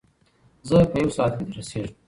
[0.69, 1.93] زه په یو ساعت کې در رسېږم.